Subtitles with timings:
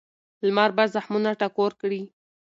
[0.45, 2.01] لمر به زخمونه ټکور کړي.